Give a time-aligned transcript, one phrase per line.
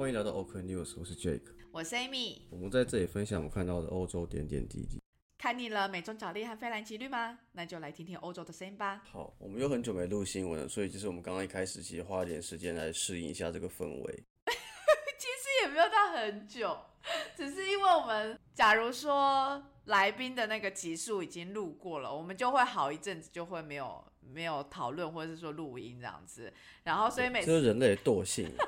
[0.00, 1.42] 欢迎来到 OK News，我是 Jake。
[1.70, 4.98] 我是 Amy，我们在这里分享我们看到的欧洲点点滴滴。
[5.36, 7.38] 看腻了美中角力和菲兰奇律吗？
[7.52, 9.02] 那就来听听欧洲的声音吧。
[9.04, 14.24] 好，我们又很久没录新闻了，所以就是我们刚刚一开始其实花了点时间来适应一下这个氛围。
[15.20, 16.74] 其实也没有到很久，
[17.36, 26.50] 只是因为我们假如说来宾的那个集数已经录过了，我们就会好一阵子就会没有没有讨论或者是说录音这样子，
[26.84, 28.50] 然后所以每次这是人类的惰性。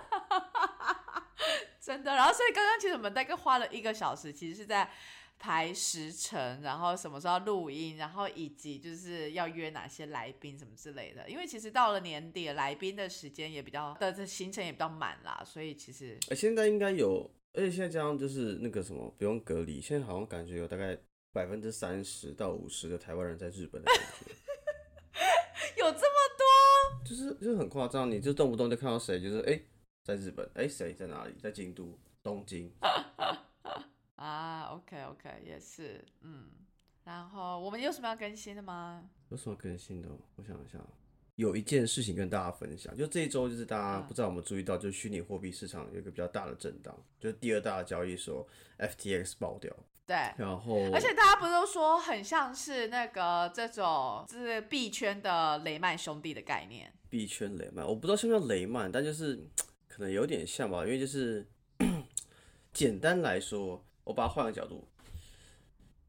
[1.84, 4.88] 真的，然后所以刚刚其实我们大概花了一个小时，其实是在
[5.36, 11.28] 排时程，然后什么时候要录音，然后以及就是要约哪些来宾什么之类的。
[11.28, 20.96] 因为其实到了年底，来宾的时间也比较的行程也比较满啦，所以其实呃，现在应该有，而且现在这样就是那个什么不用隔离，现在好像感觉有大概
[21.32, 24.30] 百分之三十到五十的台湾人在日本的感觉，
[25.82, 29.60] 有这么多就是就是很夸张，你就动不动就看到谁就是哎、
[30.02, 32.72] 在日本，哎、谁在哪里，在京都、东京，
[34.16, 36.50] 啊？OK OK，也是，嗯。
[37.04, 39.08] 然后我们有什么要更新的吗？
[39.30, 40.08] 有什么更新的？
[40.36, 40.78] 我想一下，
[41.34, 48.46] 有一件事情跟大家分享，就这一周就是大家嗯不知道有没有注意到，就是虚拟货币市场有一个比较大的震荡，就是第二大的交易所
[48.78, 49.72] FTX 爆掉，
[50.06, 56.92] 对，然后而且大家不是都说很像是那个这种就是币圈的雷曼兄弟的概念。
[57.08, 59.44] 币圈雷曼，我不知道像不像雷曼，但就是
[59.94, 61.46] 可能有点像吧，因为就是
[62.72, 64.88] 简单来说，我把它换个角度，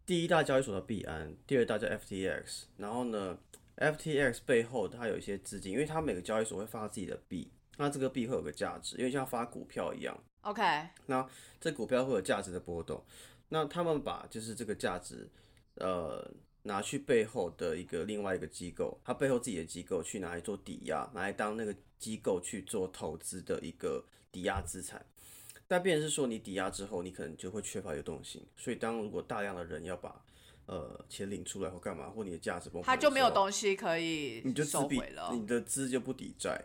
[0.05, 3.37] 第一大交易所的币安，第二大叫 FTX，然后呢
[3.75, 10.63] ，FTX 背后它有一些资金，因为它每个交易所会发自己的币，那这个币会有个价值，因为像发股票一样，OK，
[11.07, 11.27] 那
[11.59, 13.03] 这股票会有价值的波动，
[13.49, 15.29] 那他们把就是这个价值，
[15.75, 16.31] 呃。
[16.63, 25.05] 拿去背后的一个另外一个机构，它背后自己的机构去拿来做抵押，拿来当那个机构去做投资的一个抵押资产。
[25.67, 30.23] 但变成是说，你抵押之后，你可能就会缺乏流动性，所以当如果大量的人要把
[30.65, 35.31] 呃钱领出来或干嘛，或你的价值崩他就没有东西可以你就资比收回了。
[35.33, 36.63] 你的资就不抵债，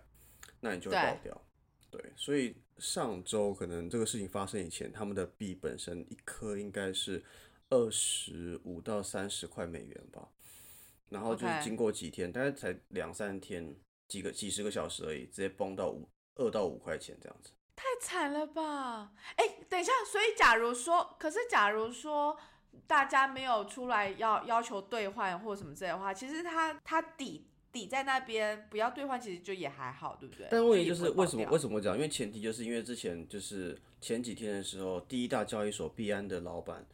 [0.61, 1.43] 那你就会爆掉。
[1.91, 7.25] 对，所以上周可能这个事情发生以前，他们的币本身一颗应该是
[7.71, 10.29] 二十五到三十块美元吧，
[11.09, 13.75] 然后就经过几天，大概才两三天，
[14.07, 17.51] 几个几十个小时而已，直接崩到五二到五块钱这样子。
[17.77, 19.13] 太惨了吧！
[19.37, 22.37] 哎，等一下，所以假如说，可是假如说
[22.87, 30.49] 大家没有出来要要求兑换或什么之类的话，其实他他抵抵在那边不要兑换，其实就也还好，对不对？
[30.51, 31.95] 但问题就是为什么为什么讲？
[31.95, 36.85] 因为前提就是因为之前就是前几天的时候，第一大交易所币安的老板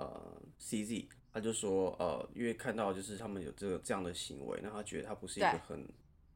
[0.00, 5.86] 呃 CZ 他就说呃，因为看到就是他们有这个这样的行为，那他觉得他不是一个很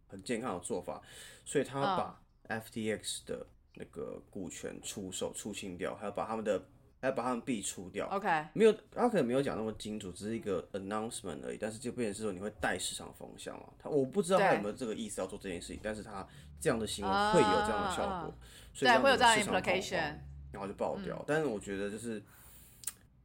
[0.06, 1.00] 很健康的做法，
[1.44, 6.62] 所以他嗯把 FTX 的那个股权出售出清掉，还要把他们的
[7.00, 8.06] 还要把他们币出掉。
[8.08, 11.58] OK，没有，他可能没有讲那么清楚，只是一个 announcement 而已。
[11.58, 13.66] 但是就变成是说你会带市场风向嘛？
[13.78, 16.25] 他我不知道他有没有这个意思要做这件事情，但是他
[16.60, 18.34] 这样的行为会有这样的效果，啊
[18.72, 20.14] 所以对，会有这样的 implication。
[20.52, 21.25] 然后就爆掉。
[21.26, 22.22] 但是我觉得就是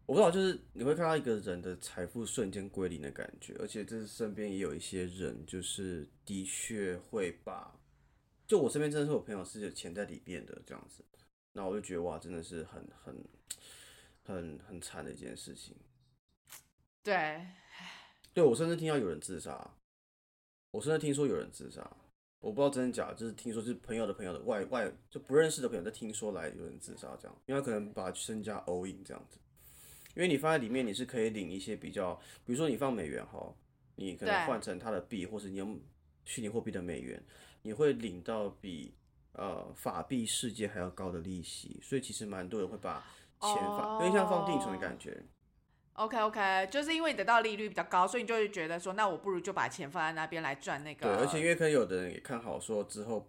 [0.09, 7.71] 我不知道，就是你会看到一个人的财富瞬间归零的感觉，而且这身边也有一些人，就是的确会把，
[8.47, 11.05] 就我身边真的是有朋友是有钱在里面的这样子，
[11.53, 13.23] 那我就觉得哇，真的是很很
[14.23, 15.77] 很很惨的一件事情。
[17.03, 17.45] 对，
[18.33, 19.75] 对我甚至听到有人自杀，
[20.71, 21.87] 我甚至听说有人自杀，
[22.39, 29.37] 我不知道真的假的，就是听说是朋友的朋友的外外就不认识的朋友，在听说来有人自杀这样，因为他可能把身家 all in 这样子，
[30.19, 32.13] 因为你放在里面你是可以领一些比较，
[32.45, 33.55] 比如说你放美元哈，
[33.95, 35.79] 你可能对换成它的币，或是你用
[36.25, 37.23] 虚拟货币的美元，
[37.61, 38.93] 你会领到比
[39.31, 43.01] 呃法币世界还要高的利息，所以其实蛮多人会把
[43.39, 45.23] 钱放，有点像放定存的感觉。
[45.93, 51.07] OK OK，就是因为你得到利率比较高，所以你就会觉得说，那我不如就把钱放在那边来赚那个。
[51.07, 53.25] 对，而且因为可能有的人也看好说之后，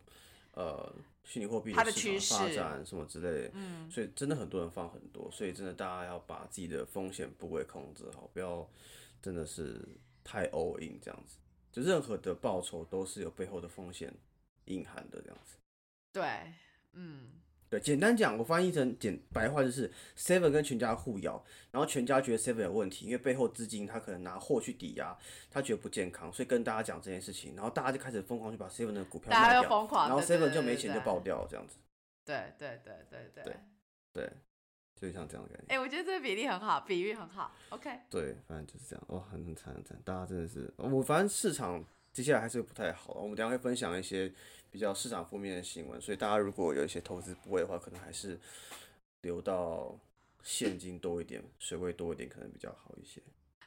[0.54, 0.92] 呃，
[1.25, 8.69] 虚拟货币它的市场发展什么之类的，嗯，所以真的很多人放很多，所以真的大家要把自己的风险部位控制好，不要
[9.22, 9.81] 真的是
[10.25, 11.37] 太 all in 这样子，
[11.70, 14.12] 就任何的报酬都是有背后的风险
[14.64, 15.56] 隐含的这样子。
[16.12, 16.22] 对，
[16.93, 17.31] 嗯，
[17.70, 19.88] 对，简单讲，我翻译成简白话就是
[20.19, 21.40] Seven 跟全家互咬，
[21.70, 25.17] 然后全家觉得 Seven 有问题，因为背后资金他可能拿货去抵押，
[25.49, 31.76] 他觉得不健康，所以跟大家讲这件事情，然后大家就开始疯狂去把 Seven 的股票卖掉，疯狂，然后 Seven 就没钱就爆掉这样子，
[32.25, 33.61] 对对对对对对
[34.12, 34.32] 对，
[34.96, 35.73] 就像这样的感觉。
[35.73, 37.55] 哎、我觉得这个比例很好，比喻很好。
[37.69, 44.32] OK，对，反正就是这样，哇，很很惨很惨，大家真的是，我反正市场接下来还是不太好，我们等下会分享一些
[44.70, 48.38] 比较市场负面的新闻，所以大家如果有一些投资部位的话，可能还是
[49.22, 49.99] 留到
[50.43, 53.20] 现金多一点、水位多一点，可能比较好一些。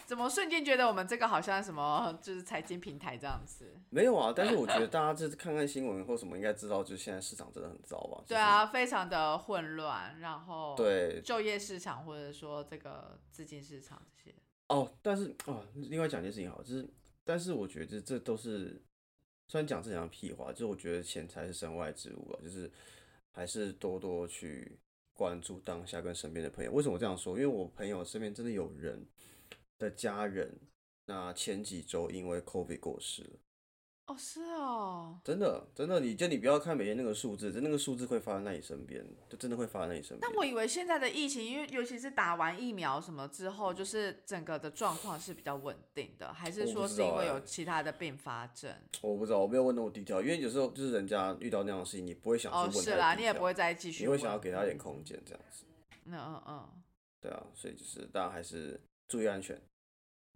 [0.05, 3.73] 怎么瞬间觉得我们这个好像什么就是财经平台这样子？
[3.89, 8.21] 没有啊，但是我觉得大家就是看看新闻或什么，应该知道，就是现在市场真的很糟吧？
[8.27, 14.35] 对啊，非常的混乱，然后对就业市场或者说这个资金市场这些。
[14.67, 16.85] 哦，但是哦，另外讲一件事情好，就是
[17.23, 18.81] 但是我觉得这都是
[19.47, 22.71] 虽然讲这讲屁话，就是我觉得钱财是身外之物了，就是
[23.31, 24.79] 还是多多去
[25.13, 26.71] 关注当下跟身边的朋友。
[26.71, 27.35] 为什么这样说？
[27.35, 29.05] 因为我朋友身边真的有人。
[29.79, 30.49] 的家人，
[31.07, 33.39] 那前几周因为 COVID 过世了。
[34.05, 40.19] 哦，是哦，真的，真的，你就你不要看每天那个数字，就那个数字会发生在你身边，就真的会发生在你身边。
[40.21, 48.75] 但我以为现在的疫情，因为尤其是打完疫苗什么之后，就是整个的状况是比较稳定的，还是说是因为有其他的并发症？
[49.01, 52.67] 我不知道，我没有问那么低调，因为有时候就是人家遇到那样的事情，你不会想去问。
[52.67, 54.03] 哦，是啦，你也不会再继续。
[54.03, 55.63] 你会想要给他一点空间，这样子。
[56.07, 56.69] 嗯嗯嗯。
[57.21, 58.77] 对啊，所以就是大家还是
[59.07, 59.55] 注意安全。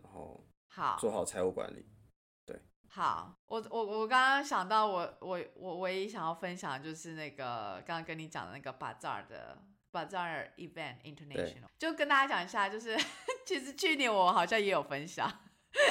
[0.01, 1.96] 然后好做好财务管理，对。
[2.89, 9.61] 好，我我我刚刚想到，我我我唯一想要分享的就是那个刚刚跟你讲的那个 Bazaar 的
[9.91, 12.97] Bazaar Event International，就跟大家讲一下，就是
[13.45, 15.31] 其实去年我好像也有分享，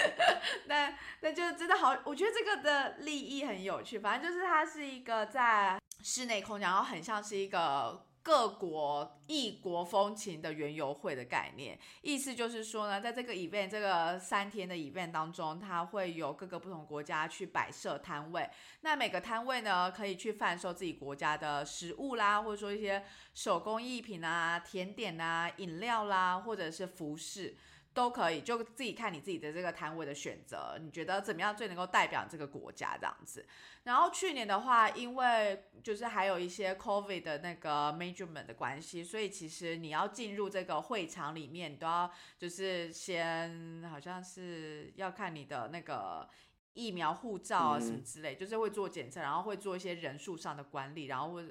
[0.66, 8.05] 那那就真的好，我觉得这个的利益很有趣，反正就是它是一个在室内空间，然后很像是一个。
[8.26, 18.50] 各国异国风情的园游会的概念，意思就是说呢，在这个 event 这个三天的 event 当中，它会有各个不同国家去摆设摊位。
[18.80, 27.56] 那每个摊位呢，可以去贩售自己国家的食物啦，或者说一些手工艺品啊、甜点啊、饮料啦，或者是服饰。
[27.96, 33.46] 都可以，就自己看你自己的这个摊位的选择，你觉得怎么样最能够代表这个国家这样子？
[33.84, 46.28] 然后去年的话，因为就是还有一些 COVID 的那个 measurement 的关系，所以其实你要进入这个会场里面，你都要就是先好像是要看你的那个
[46.74, 51.42] 疫苗护照啊什么之类，就是会做检测，然后会做一些人数上的管理，然后或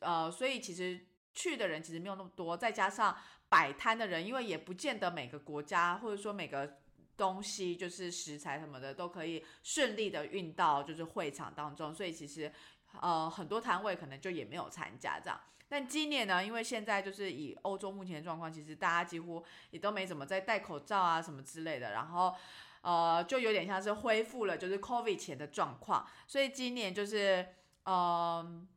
[0.00, 1.00] 呃，所以其实
[1.38, 3.16] 去的人其实没有那么多，再加上。
[3.50, 6.80] 摆摊的人，因为也不见得每个国家或者说每个
[7.16, 12.52] 东西就是食材什么的都可以顺利的运到就是会场当中，所以其实
[13.00, 15.40] 呃很多摊位可能就也没有参加这样。
[15.66, 22.34] 但今年呢，因为现在就是以欧洲目前的状况，其实大家几乎也都没怎么在戴口罩啊什么之类的，然后
[22.82, 27.46] 呃就有点像是恢复了就是 COVID 前的状况，所以今年就是
[27.86, 28.68] 嗯。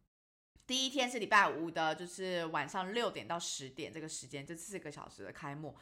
[0.71, 5.75] 第一天是礼拜五的，就是晚上六点到十点这个时间，这四个小时的开幕。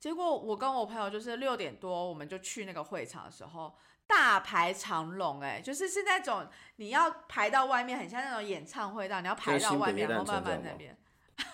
[0.00, 3.72] 结果我跟我朋友就是六点多，我们就去那个会场的时候，
[4.04, 10.98] 大排长龙，哎，就是是那种你要排到外面，很像那种演唱会，样，你要排到外面，然后慢慢那边。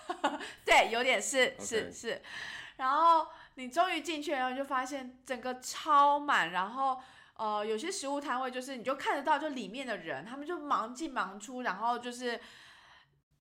[0.65, 2.19] 对，有点是是是。
[2.77, 6.99] 然后你终于进去，然后就发现整个超满，然后
[7.35, 12.41] 呃，有些食物摊位就是你就看得到，就里面的人，他们就忙进忙出，然后就是。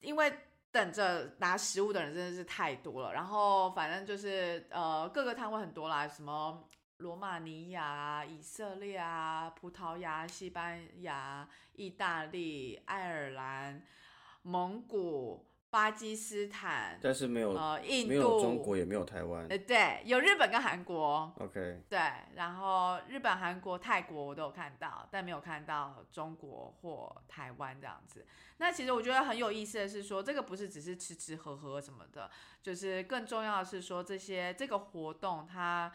[0.00, 0.33] 因为
[0.71, 13.83] 等着拿食物的人真的是太多了，然后反正就是呃各个摊位很多啦，什么罗马尼亚、以色列啊、葡萄牙、西班牙、意大利、爱尔兰、
[14.43, 15.47] 蒙古。
[15.70, 19.46] 巴基斯坦，但是没有呃，印度，没有中国，也没有台湾。
[19.48, 21.30] 呃，对，有日本跟韩国。
[21.38, 21.82] OK。
[21.88, 21.98] 对，
[22.34, 28.26] 然后日本、韩国、泰国我都有看到，但没有看到中国或台湾这样子。
[28.56, 32.30] 那其实我觉得很有意思的是说，这个不是只是吃吃喝喝什么的，
[32.62, 35.92] 就是更重要的是说这些这个活动它。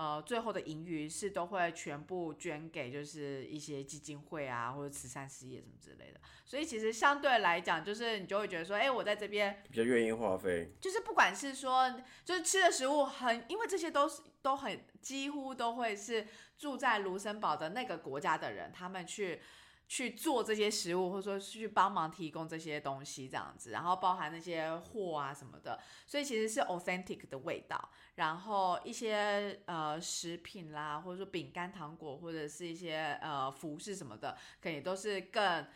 [0.00, 6.18] 呃，最后的盈余是都会全部捐给就是一些基金会啊，或者慈善事业什么之类的。
[6.46, 10.72] 所以其实相对来讲，就是你就会觉得说，哎，我在这边比较愿意花费。
[10.80, 16.26] 就是不管是说，就是吃的食物很，因为这些都是都很几乎都会是
[16.56, 19.42] 住在卢森堡的那个国家的人，他们去。
[19.90, 27.90] 去做这些食物，或者说去帮忙提供这些东西，这样子，然后包含那些货啊什么的，所以其实是 authentic 的味道。
[28.14, 35.66] 然后一些呃食品啦，或者说饼干、糖果，或者是一些呃服饰什么的，可能也都是更。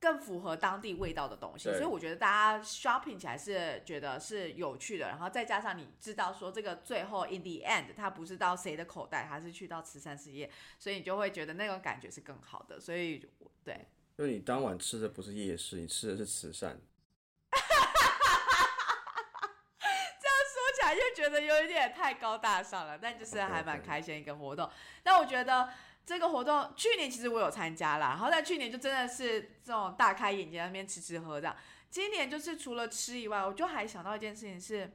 [0.00, 12.80] 更符合当地味道的东西，所以我觉得大家 shopping 起来是觉得是有趣的，然后再加上你知道说这个最后 in the end 它不是到谁的口袋，它是去到慈善事业，所以你就会觉得那种感觉是更好的。
[12.80, 13.28] 所以
[13.62, 13.74] 对，
[14.16, 16.80] 因为你当晚吃的不是夜市，你吃的是慈善。
[20.22, 24.70] 这样说起来就觉得有一点太高大上了，但就是还蛮开心一个活动。
[25.02, 25.68] 但我觉得。
[26.10, 31.54] 这个活动去年其实我有参加啦，然后在去年就真的是这种大开眼界，那边吃吃喝这样。
[31.88, 34.90] 今年就是除了吃以外，我就还想到一件事情是，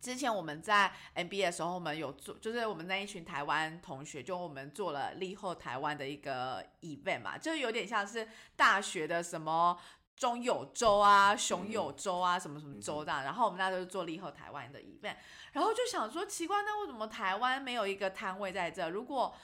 [0.00, 9.78] 之前我们在 MBA 的时候，我们有做，就是我们那一群台湾同学，就我们做了立后台湾的一个 event 嘛，就有点像是大学的什么
[10.16, 13.24] 中友州啊、熊友州啊什么什么州这样。
[13.24, 15.16] 然后我们那时候做立后台湾的 event，
[15.52, 18.88] 然后就想说奇怪，那为什么台湾没有一个摊位在这？
[18.88, 19.36] 如果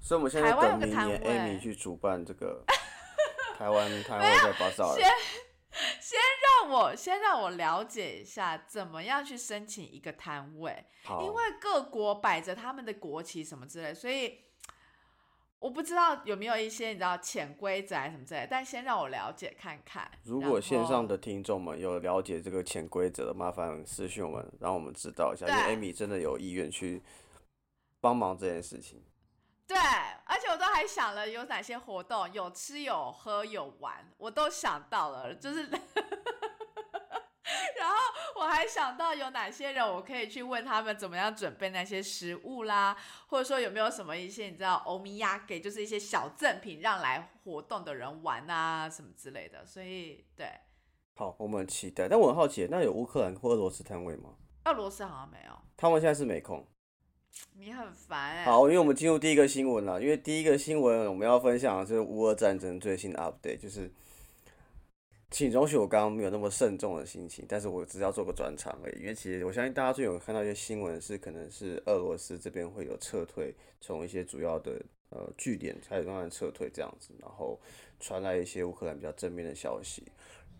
[0.00, 2.64] 所以我们现在等明年 Amy 去主办这个
[3.56, 4.94] 台湾摊位在巴塞尔。
[4.96, 5.08] 先
[6.00, 10.84] 先让我先让我了解一下怎么样去申请一个摊位，
[11.22, 14.40] 因为各国摆着他们的国旗什么之类，所以
[15.60, 18.48] 我不知道有没有一些你知道潜规则什么之类。
[18.50, 20.10] 但先让我了解看看。
[20.24, 27.02] 如果线上的听众们有了解这个潜规则的，麻烦私信我们，让我们知道一下，因为 Amy 真的有意愿去
[28.00, 29.00] 帮忙这件事情。
[29.70, 29.78] 对，
[30.24, 35.62] 而且我都还想了有哪些活动，有吃有喝有玩，我都想到了，就是，
[37.78, 37.94] 然后
[38.34, 42.96] 我还想到有哪些人，我可以去问他们怎么样准备那些食物啦，
[43.28, 50.50] 或者说有没有什么一些你知道欧米亚给，就是一些小赠品让来活动的人玩啊什么之类的，所以对，
[51.14, 54.30] 好，我们很期待，但我很好奇，那有乌克兰或俄罗斯摊位吗？
[54.64, 56.66] 俄罗斯好像没有，他们现在是没空。
[57.58, 58.44] 你很烦哎。
[58.44, 60.00] 好，因为我们进入第一个新闻了。
[60.02, 63.90] 因为第一个新闻我们要分享的是乌俄战争最新的 update，就是，
[65.30, 69.00] 请容许我刚刚没有那么慎重的心情，但是我只是要做个转场而已。
[69.00, 77.60] 因为其实我相信大家最近有看到一些新闻，是可能是俄罗斯这边会有撤退，从一些主要的呃据点开始慢慢撤退这样子，然后
[78.00, 80.02] 传来一些乌克兰比较正面的消息。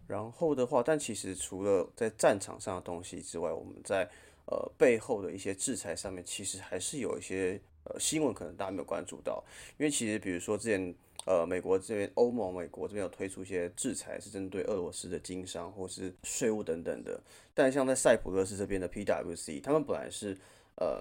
[0.07, 4.09] 然后的话，但其实除了在战场上的东西之外，我们在
[4.51, 9.45] 呃，背后的一些制裁上面，其实还是有一些呃新闻，可能大家没有关注到。
[9.79, 10.93] 因为其实，比如说之前
[11.25, 17.21] 呃，美国这边、欧盟、美国这边有推出一些制裁，是针对俄罗斯的经商或是税务等等的。
[17.55, 20.37] 但像在塞浦路斯这边的 PWC，他们本来是
[20.75, 21.01] 呃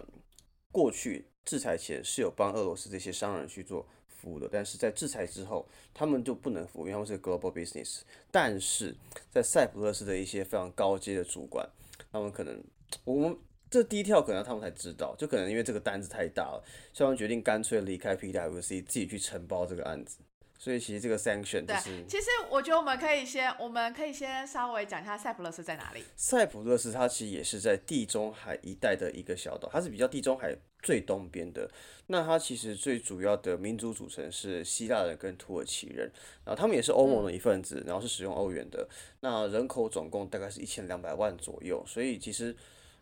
[0.72, 8.02] 过去制裁前是有帮俄罗斯这些商人去做服务的，但是在制裁之后，他们就不能服务，因为他们是 global business。
[8.30, 8.96] 但是
[9.32, 11.68] 在塞浦路斯的一些非常高阶的主管，
[12.12, 12.64] 他们可能。
[13.04, 13.38] 我们
[13.70, 20.20] 这第一跳可能他们才知道，就可能因为这个单子太大了，所以他们决定干脆离开 PWC，自己去承包这个案子。
[20.62, 26.04] 所以其实这个 sanction 就是，其实我觉得我们可以先，我们可以先稍微讲一下塞浦路斯在哪里。
[26.18, 30.54] 塞浦路斯它其实也是在地中海一带的一个小岛，它是比较地中海
[30.84, 31.72] 最东边的。
[32.08, 36.12] 那它其实最主要的民族组成是希腊人跟土耳其人，
[36.44, 38.86] 然后他们也是欧盟的一份子，然后是使用欧元的。
[39.22, 42.54] 那人口总共大概是一千两百万左右，所以其实。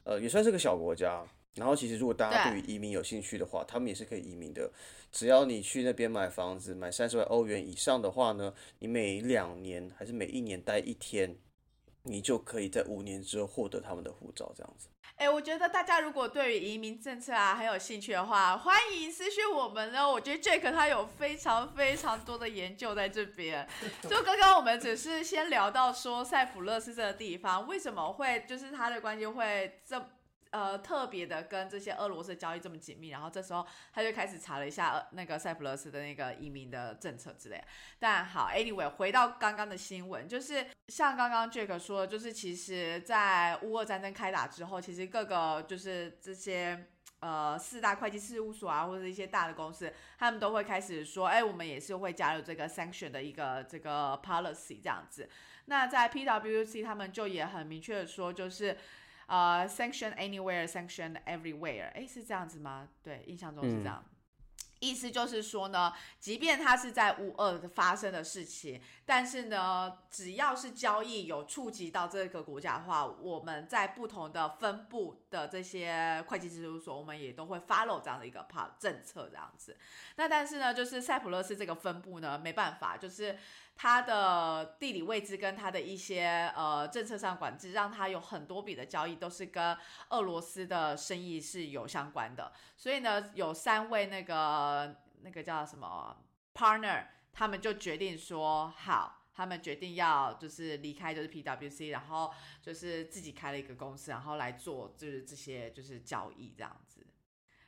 [0.08, 1.22] 呃，也算是个小国家。
[1.56, 4.72] 然后，其实如果大家对于移民有兴趣的话，他们也是可以移民的。
[5.12, 11.36] 只要你去那边买房子，买三十万欧元以上的话呢，你每两年还是每一年待一天，
[12.08, 14.88] 你就可以在五年之后获得他们的护照，这样子。
[15.18, 20.08] 哎，我觉得大家如果对于移民政策啊很有兴趣的话，欢迎私讯我们呢。
[20.08, 23.68] 我觉得 Jack 他有非常非常多的研究在这边。
[24.08, 30.00] 就刚刚我们只是先聊到说塞浦勒斯这个地方为什么会就是它的关系会这。
[30.52, 37.62] 呃，特别的跟这些俄罗斯交易这么紧密，然后这时候他就开始查了一下那个塞浦路斯的那个移民的政策之类。
[38.00, 46.88] 但好，anyway，回到刚刚的新闻，就是像刚刚 Jack 说，就是其实，在乌俄战争开打之后，其实各个就是这些
[47.20, 55.30] 呃四大会计事务所啊，或者一些大的公司，他们都会开始说，哎，我们也是会加入这个 sanction 的一个这个 policy 这样子。
[55.66, 58.78] 那在 PWC 他们就也很明确的说，就是。
[59.28, 62.88] 呃，sanction anywhere，sanction everywhere，哎，是这样子吗？
[63.04, 64.04] 对，印象中是这样。
[64.80, 79.76] 意思就是说呢，即便它是在乌二发生的事情，但是呢，只要是交易有触及到这个国家的话，我们在不同的分部的这些会计事务所，我们也都会 follow 这样的一个 part 政策这样子。
[80.16, 83.38] 那但是呢，就是塞浦路斯这个分部呢，没办法，就是。
[83.80, 89.78] 它的地理位置跟它的一些呃政策上管制，让它有很多笔的交易都是跟
[90.10, 92.52] 俄罗斯的生意是有相关的。
[92.76, 96.18] 所以呢，有三位那个那个叫什么
[96.56, 106.76] partner，他们就决定说好，他们决定要就是离开就是 PWC，然后就是自己开了一个公司，然后来做就是这些就是交易这样。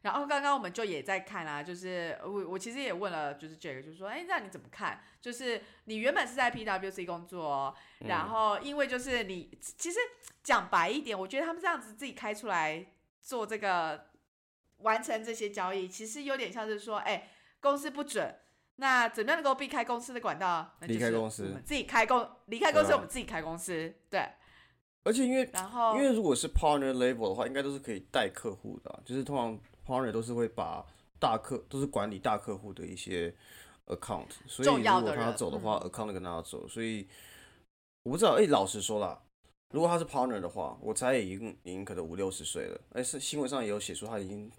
[0.01, 5.01] 然后刚刚我们就也在看啊，就是我我其实也问了，就是这个，就是说，哎，那你怎么看？
[5.21, 9.99] 就是你原本是在 PWC 工作，然后因为就是你其实
[10.41, 14.05] 讲白一点，我觉得他们这样子自己开出来做这个
[14.77, 17.29] 完成这些交易，其实有点像是说，哎，
[17.59, 18.33] 公司不准，
[18.77, 20.77] 那怎么样能够避开公司的管道？
[20.81, 24.25] 离开公司自己开公，离开公司我们自己开公司，对。
[25.03, 30.85] 而且因为然后因为如果是 partner level 的话，应该都是可以带客户的啊、就是通常 partner 都是会把
[31.17, 33.33] 大客都是管理大客户的一些
[33.87, 37.07] account，所以如果他的人嗯走的话、a c c o u n t 跟他走，所以
[38.03, 39.19] 我不知道，哎、老实说啦，
[39.73, 44.51] 如果他是 partner 的话，我猜也已经已经可能五六十岁了，哎、是新闻上也有写出他已经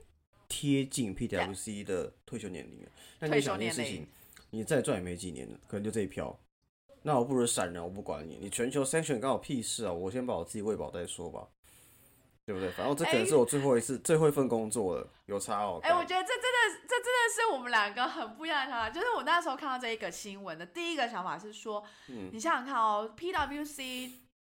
[0.49, 2.89] 贴近 PWC 的退休年龄了，
[3.21, 4.07] 那你想一件事情，
[4.51, 6.37] 你再赚也没几年了，可能就这一票。
[7.03, 9.93] 那我不如闪人，我不管你，你全球 sanction 关我屁事啊！
[9.93, 11.49] 我先把我自己喂饱再说吧，
[12.47, 12.71] 对不对？
[12.73, 15.79] 反正这可能是我最后一次、最后一份工作了，有差哦。
[15.83, 18.91] 哎、我觉得这真的，这真的是我们两个很不一样的想法。
[18.91, 24.13] 就是我那时候看到这一个新闻的第一个想法是说，嗯你想想看哦，PWC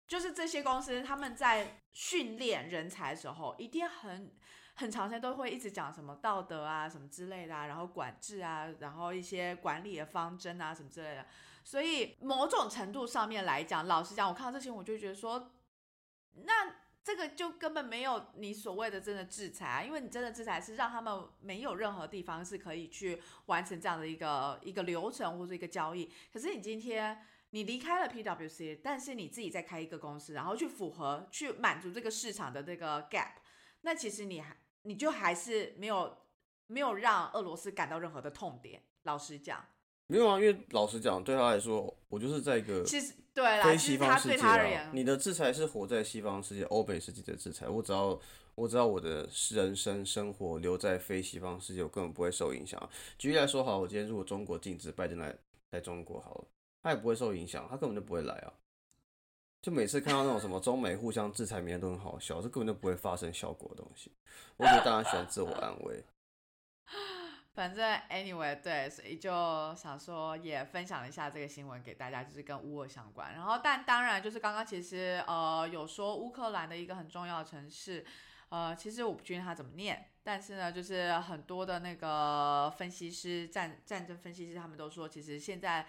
[0.08, 4.34] 就是这些公司他们在训练人才的时候，一定很
[4.74, 11.24] 很长时间都会一直讲什么道德啊、什么之类的啊，然后管制啊，然后一些管理的方针啊什么之类的。
[11.62, 15.52] 所以某种程度上面来讲，老实讲，我看到这些我就觉得说，
[16.34, 16.74] 那
[17.04, 26.10] 这个就根本没有你所谓的真的制裁啊，因为你真的制裁是让他们没有任何地方是可以去完成这样的一个一个流程或者一个交易。
[26.32, 33.34] 可是你今天你离开了 PWC，但是你自己再开一个公司，然后去符合去满足这个市场的这个 gap，
[33.82, 36.16] 那其实你还你就还是没有
[36.68, 38.82] 没有让俄罗斯感到任何的痛点。
[39.02, 39.62] 老实讲，
[40.06, 47.66] 没有啊，因为老实讲，对他来说，我就是在一个其实对啦，非其实他对西方世界啊他而言，，你的制裁是活在西方世界、欧美世界的制裁。
[47.68, 48.20] 我只要
[48.54, 52.78] 我只要我的人生生活留在非西方世界，我根本不会受影响。
[53.18, 55.34] 举例来说，好，我今天如果中国禁止拜登来
[55.70, 56.44] 来中国好了，
[56.82, 58.52] 他也不会受影响，他根本就不会来啊。
[59.62, 64.12] 就每次看到那种什么中美互相制裁，名都很好笑，这根本就不会发生效果的东西。
[64.58, 66.04] 我觉得大家喜欢自我安慰。
[67.54, 69.30] 反正 anyway 对，所以就
[69.76, 73.32] 想说也分享一下这个新闻给大家，就是跟乌俄相关。
[73.32, 78.04] 然后，但当然就是刚刚其实呃有说乌克兰的一个很重要的城市，
[78.48, 85.86] 呃，其实我不确定它怎么念，但是呢，就是很多的那个分析师战战争分析师他们都说，其实现在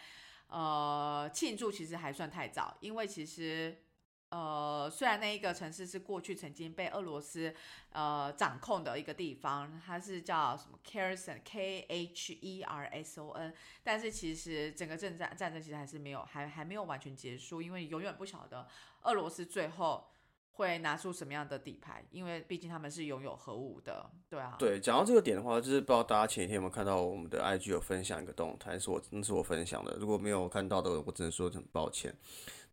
[0.48, 3.82] 呃庆祝其实还算太早，因为其实。
[4.30, 7.54] 呃，虽然那一个城市是过去曾经被俄罗斯
[7.92, 18.68] 呃掌控的一个地方，它是叫什么 Kherson K H E R S O N，但是其实整个政战战争其实还是没有还还没有完全结束，因为永远不晓得
[19.04, 20.08] 俄罗斯最后
[20.56, 29.98] 会拿出什么样的底牌，因为毕竟他们是拥有核武的，对啊，对，讲到这个点的话，就是不知道大家前一天有没有看到我们的 IG 有分享一个动态，是我那是我分享的。
[30.00, 32.16] 如果没有看到的，我只能说很抱歉，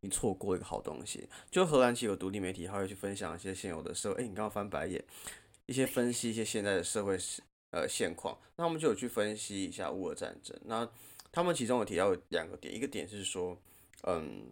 [0.00, 1.28] 你错过一个好东西。
[1.50, 5.04] 就荷兰其实有独立媒体，他会去分享一些现有的社会，哎、你刚刚翻白眼，
[5.66, 7.18] 一些分析一些现在的社会
[7.72, 10.56] 呃现况，那他们就有去分析一下乌俄战争。
[10.66, 10.88] 那
[11.32, 13.58] 他们其中有提到两个点，一个点是说，
[14.02, 14.46] 嗯，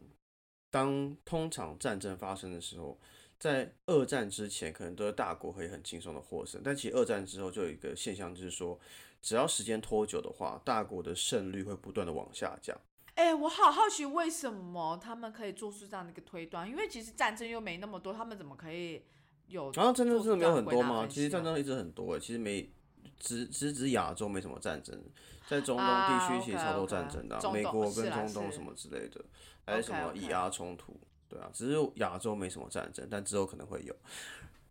[0.71, 2.99] 当通常战争发生的时候，
[3.41, 8.79] 在二战之前，可能都是大国可以很轻松的获胜，但其实二战之后就有一个现象，就是说，
[9.23, 12.79] 只要时间拖久的话，大国的胜率会不断的往下降。
[13.15, 19.03] 哎、我好好奇为什么他们可以做出这样的一个推断，因为其实战争又没那么多，他们怎么可以
[19.49, 19.73] 有？
[19.73, 21.07] 然后战争真的没有很多吗？
[21.09, 22.71] 其实战争一直很多诶，其实没
[23.19, 24.99] 只只只亚洲没什么战争，
[25.47, 29.25] 在中东啊地区其实超多战争的美国跟中东什么之类的，
[29.67, 30.99] 还有什么以阿冲突，
[31.31, 33.95] 对啊，只是亚洲没什么战争，但之后可能会有。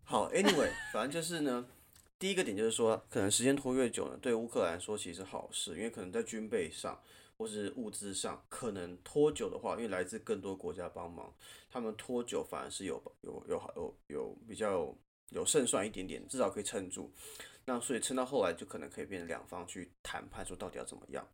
[0.04, 1.66] 好，Anyway， 反正就是呢，
[2.18, 7.00] 第一个点就是说，可能时间拖越久呢，对乌克兰来说其实是好事，因为可能在军备上
[7.38, 11.32] 或是物资上，可能拖久的话，因为来自更多国家帮忙，
[11.70, 14.98] 他们拖久反而是有有有好有有比较有
[15.30, 17.10] 有胜算一点点，至少可以撑住。
[17.64, 21.26] 那所以撑到后来就可能可以变成两方去谈判，说到底要怎么样。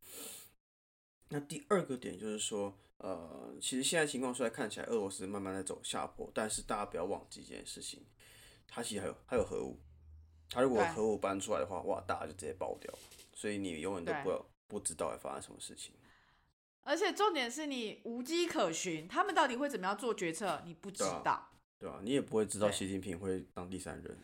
[1.30, 8.04] 那第二个点就是说，呃，其实现在情况虽然看起来俄罗斯慢慢在走下坡，但是大家不要忘记一件事情，
[8.66, 9.78] 它其实还有还有核武，
[10.48, 12.92] 它如果核武搬出来的话，哇，大家就直接爆掉，
[13.34, 15.94] 所以你永远都对不不知道会发生什么事情。
[16.82, 21.50] 而且重点是你无迹可寻，他们到底会怎么样做决策，你不知对啊道。
[21.78, 24.18] 对啊、你也不会知道习近平会当第三人，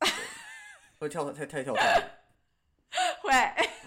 [0.98, 2.18] 会跳太太跳太。
[3.22, 3.30] 会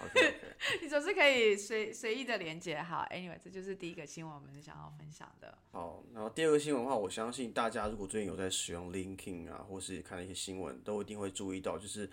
[0.06, 0.40] OK。
[0.82, 2.82] 你总是可以随随意的连接。
[2.82, 5.56] 好，Anyway，这就是第一个新闻，我们想要分享的。
[5.70, 12.10] 好，然后第二个新闻的话，我相信大家如果最近有在使用 LinkedIn 啊，或是看一些新闻，都一定会注意到，就是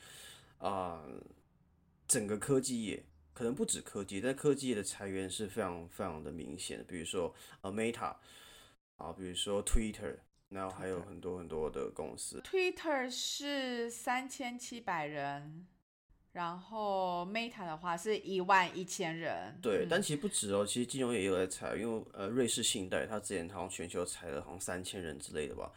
[0.60, 1.04] 啊、
[2.08, 6.84] 整个科技业可能不止科技，但科技业的裁员是非常非常的明显的。
[6.84, 8.16] 比如说呃 Meta
[8.98, 10.18] 啊，比如说 Twitter，
[10.50, 12.40] 然后还有很多很多的公司。
[12.42, 15.66] Twitter 是三千七百人，
[16.34, 19.58] 然后 Meta 的话是一万一千人。
[19.62, 25.72] 对，嗯但其实不止哦，其实金融也有在裁，因为呃，瑞士信贷它之前好像全球裁了好像三千人之类的吧。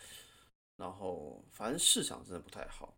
[0.77, 2.95] 然后反正市场真的不太好。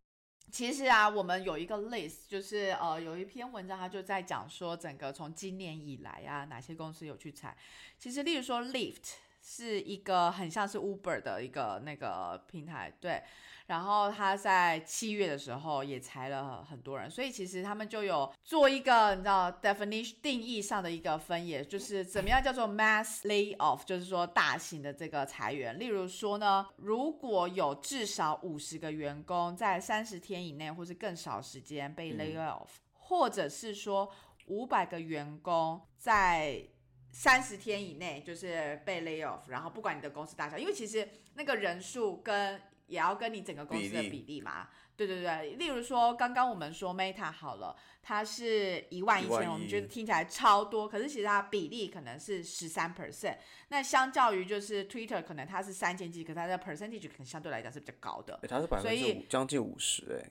[0.50, 7.56] 其实啊，我们有一个 list，就是呃，有一篇文章，它就在讲说，整个从今年以来啊，哪些公司有去裁。
[7.98, 13.22] 其实，例如说 Lyft 是一个很像是 Uber 的一个那个平台，对。
[13.68, 25.78] 然后他在七月的时候也裁了很多人，所以其实他们就有做一个你知道 definition 定义上的一个分野，就是怎么样叫做 mass layoff，就是说大型的这个裁员。
[25.78, 34.10] 例如说呢，如果有至少五十个员工在三十天以内或是更少时间被 lay off，、或者是说
[34.46, 36.66] 五百个员工在
[37.12, 44.68] 三十天以内就是被 lay off，然后不管你的公司大小，因为其实那个人数跟也要跟你整个公司的比例嘛。
[44.96, 53.36] 对对对，例如说刚刚我们说 Meta 好了，它是一万一千，我们觉得听起来超多，可是其实它比例可能是十三 percent。
[53.68, 58.36] 那相较于就是 Twitter 可能它是三千几，可它的 percentage 可能相对来讲是比较高的。
[58.42, 60.28] 诶它是百分之所以五，将近五十哎。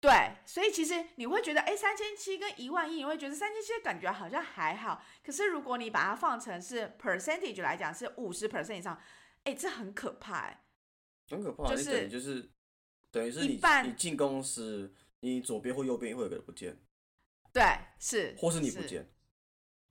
[0.00, 0.12] 对，
[0.44, 5.00] 所以其实你会觉得，哎，三千七跟一万一，你会觉得三千七感觉好像还好。
[5.24, 9.00] 可是如果你把它放成是 percentage 来讲，是五十 percent 以上，
[9.44, 10.60] 哎，这很可怕哎。
[11.28, 12.50] 很可怕，你就是等于就是
[13.10, 16.78] 等于是你你进公司，你左边或右边会有个人不见，
[17.52, 17.62] 对，
[17.98, 19.10] 是，或是你不见。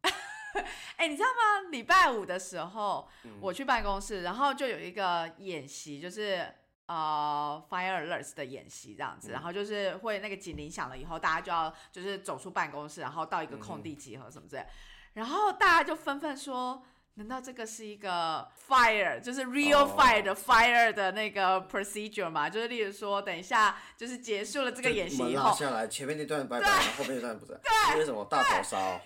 [0.96, 1.70] 哎，你知道吗？
[1.72, 6.48] 礼拜五的时候，嗯我去办公室，然后就有一个演习，就是
[6.86, 14.66] 呃 fire alerts 的演习这样子，嗯然后就是会那个警铃响了以后，大家就要就是走出办公室，然后到一个空地集合什么之类，
[15.14, 16.86] 然后大家就纷纷说。
[17.18, 22.50] 难道这个是一个 fire，就是 real 哦 fire 的 fire 的那个 procedure 吗？
[22.50, 28.78] 就是例如说，等一下就是结束了这个演习以后，拉下来，前面那段拜拜，然后后面那段不在，对为什么大逃杀？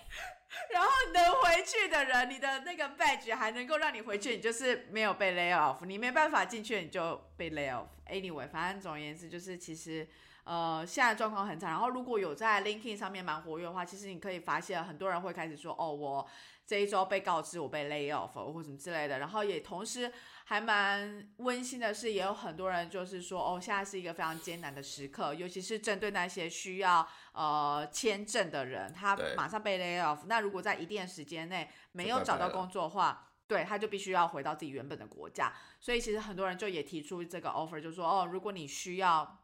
[0.72, 7.86] 然后能回去的人，你的那个 badge 还能够让你回去，你就是没有被 lay off，你没办法进去，你就被 lay off。
[8.10, 10.06] Anyway，反正总而言之，就是其实
[10.44, 11.70] 呃现在状况很惨。
[11.70, 16.26] 然后如果有在 LinkedIn 上面蛮活跃的话，其实你可以发现很多人会开始说，哦，我
[16.66, 19.18] 这一周被告知我被 lay off 或什么之类的。
[19.18, 20.12] 然后也同时
[20.44, 30.20] 还蛮温馨的是，也有很多人就是说，哦，现在是一个非常艰难的时刻，尤其是针对那些需要呃签证的人，他马上被 lay off。
[30.26, 35.52] 那如果在一定的时间内没有找到工作的话，对，他就必须要回到自己原本的国家。
[35.80, 39.38] 所以其实很多人就也提出这个 offer，就说哦，如果你需要。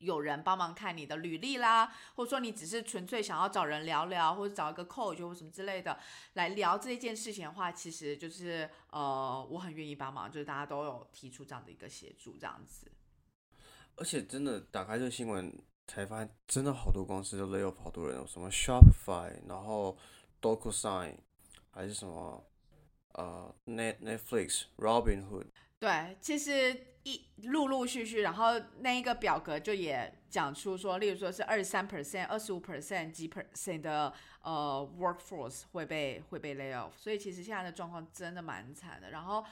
[0.00, 5.98] 有人帮忙看你的履历啦，或者说你只是纯粹想要找人聊聊，或者找一个 coach 或什么之类的
[6.34, 12.88] 来聊这件事情的话，其实就是呃，我很愿意帮忙，就是大家都有提出这样的一个协助，这样子。
[13.96, 15.52] 而且真的打开这个新闻
[15.88, 19.98] 才发现，真的好多公司都 lay off 好多人哦，什么 Shopify，然后
[20.40, 21.16] DocuSign，
[21.72, 22.47] 还是什么
[23.12, 25.46] 呃 Net Netflix、Robinhood，
[25.78, 39.10] 对，其实一陆陆续续，然后那一个表格就也讲出说，例如说是二十三 percent、二十五 percent、几 percent 的呃 workforce 会被会被 lay off，所以其实现在的状况真的蛮惨的。
[39.10, 39.44] 然后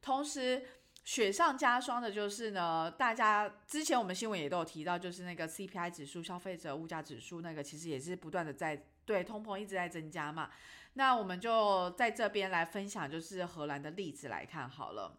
[0.00, 0.62] 同时
[1.04, 10.50] 雪上加霜的就是呢，大家之前我们新闻也都有提到，就是那个 CPI 指数、消费者物价指数那个其实也是不断的在对通膨一直在增加嘛。
[10.94, 15.18] 那我们就在这边来分享，就是荷兰的例子来看好了。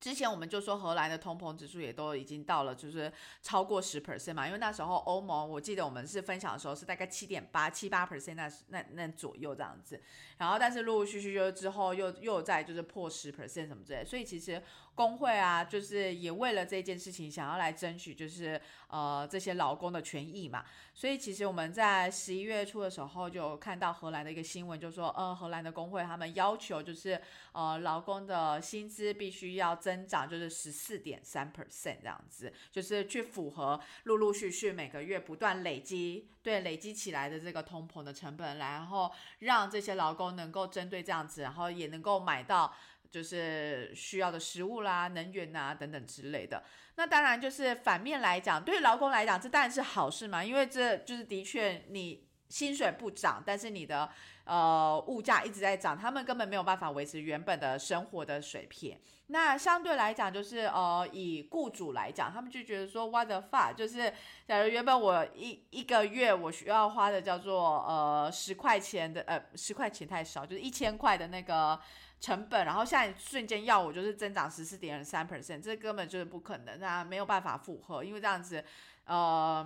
[0.00, 10.00] 之前我们就说荷兰的通膨指数也都已经到了，就是超过十 percent 嘛，因为那时候欧盟我记得我们是分享的时候是大概七点八七八 percent 那那那左右这样子，
[10.36, 14.62] 然后但是陆陆续续就是之后又又在就是破十 percent 什么之类，所以其实
[14.98, 27.20] 工会啊，就是也为了这件事情想要来争取，就是呃这些劳工的权益嘛，所以其实我们在十一月初的时候就看到荷兰的一个新闻，就说呃荷兰的工会他们要求就是
[27.52, 42.74] 呃劳工的薪资必须要增长，就是十四点三 percent 这样子，就是去符合陆陆续续每个月不断累积对累积起来的这个通膨的成本，然后让这些劳工能够针对这样子，然后也能够买到。
[43.10, 46.62] 就是需要的食物啦、能源啊、等等之类的。
[46.96, 54.08] 那当然就是反面来讲，对劳工来讲，这当然是好事嘛，因为这就是的确你薪水不涨，但是你的
[54.44, 58.98] 呃物价一直在涨，他们根本没有办法维持原本的生活的水平。
[59.28, 64.12] 那相对来讲，就是呃以雇主来讲，他们就觉得说 what the fuck，就是
[64.46, 71.78] 假如原本我一一个月我需要花的叫做呃十块钱的呃十块钱太少，就是一千块的那个。
[72.20, 78.64] 成本，然后现在瞬间要我就是增长十四点三 percent，这根本就是不可能，那没有办法负荷，因为这样子，
[79.04, 79.64] 呃，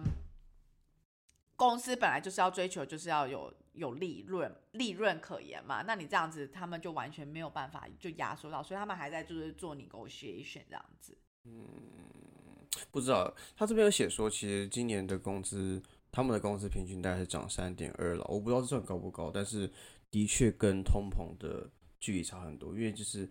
[1.57, 5.83] 公司本来就是要追求就是要有有利润，利润可言嘛。
[5.83, 11.17] 那你这样子，他们就完全没有办法就压缩到，所以他们还在就是做 negotiation 这样子。
[11.45, 11.63] 嗯
[12.91, 18.25] 不知道他这边有写说，其实今年的工资，他们的工资平均大概是涨三点二了。
[18.29, 19.71] 我不知道这算高不高，但是
[20.11, 21.69] 的确跟通膨的
[22.03, 22.75] 距离差很多。
[22.75, 23.29] 因为就是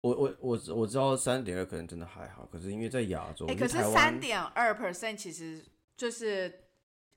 [0.00, 5.62] 我我我我知道三点二可能真的还好，可是因为在亚洲，哎、可是三点二 percent 其实
[5.94, 6.64] 就是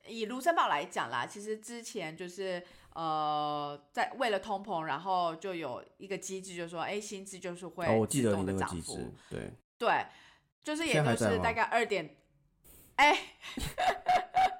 [0.06, 2.62] 以卢森堡来讲啦，其实之前就是
[2.94, 10.06] 呃，在为了通膨，然后就有一个机制，就是说，哎、薪资就是会哦，我记得你动的涨幅，那个机制，对，对，
[10.62, 12.18] 就是也就是大概二点，
[12.98, 13.18] 哎。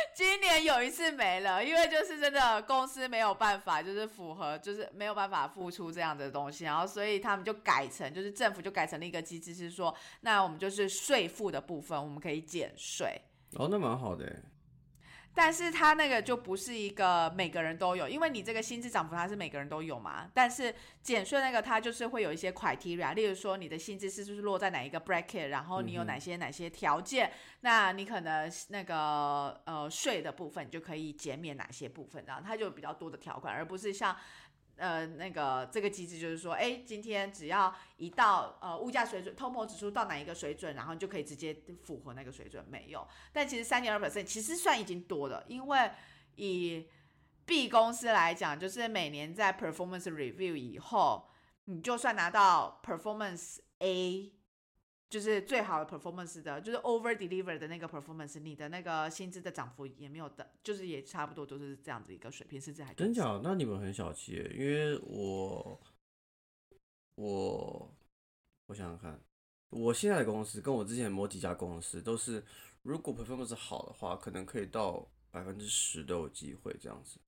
[0.14, 13.20] 今年有一次没了，因为就是真的公司没有办法，就是符合，就是没有办法付出这样的东西，然后所以他们就改成，就是政府就改成了一个机制，是说，那我们就是税负的部分，我们可以减税，
[13.56, 14.42] 哦，那蛮好的欸，
[15.34, 20.28] 但是它那个就不是一个每个人都有，因为你这个薪资涨幅它是每个人都有嘛。
[20.34, 34.16] 但是减税那个它就是会有一些 criteria，例如说你的薪资是不是落在哪一个 bracket，然后你有哪些哪些条件，那你可能那个呃税的部分就可以减免哪些部分，然后它就有比较多的条款，而不是像。
[34.80, 43.06] 呃，那个这个机制就是说，哎，今天只要一到呃物价水准、通膨指数到哪一个水准，然后你就可以直接符合那个水准，没有。
[43.30, 45.90] 但其实三点二百分其实算已经多了，因为
[46.36, 46.88] 以
[47.44, 51.28] B 公司来讲，就是每年在 performance review 以后，
[51.66, 54.32] 你就算拿到 performance A，
[55.10, 63.40] 就是最好的 performance 的，就是 over deliver 的那个 performance，你的那个薪资的涨幅也没有的，就是也差不多都是这样子一个水平，甚至还更真少假？
[63.42, 65.80] 那你们很小气，因为我
[67.16, 67.92] 我
[68.66, 69.20] 我想想看，
[69.70, 72.44] 我现在的公司跟我之前某几家公司都是，
[72.82, 77.18] 如果 performance 好的话，可能可以到百分之十都有机会这样子。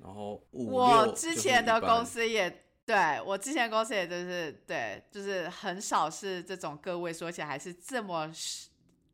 [0.00, 8.30] 然后五我之前的公司也对我之前的公司也就是对，就是很少是这种个位数，而且还是这么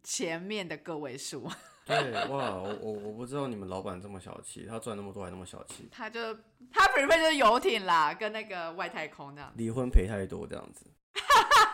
[0.03, 1.49] 前面的个位数。
[1.85, 6.35] 对哇，我我我不知道你们老板这么小气，他赚那么多还那么小气，他就
[6.71, 9.51] 他 prefer 就是游艇啦，跟那个外太空这样。
[9.57, 10.85] 离婚赔太多这样子。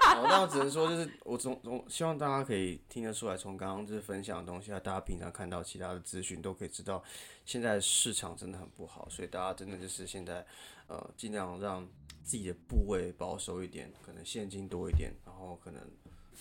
[0.02, 7.02] 好，那我只能说，就是我从从希望大家可以听得出来，从刚刚就是分享的东西啊，大家平常看到其他的资讯都可以知道，
[7.44, 10.46] 现在市场真的很不好，所以大家真的就是现在
[10.86, 11.86] 呃尽量让
[12.22, 15.80] 自己的部位保守一点，可能现金多一点，然后可能